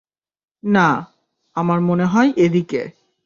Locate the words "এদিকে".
2.37-2.81